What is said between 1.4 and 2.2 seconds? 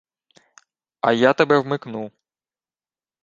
вмикну.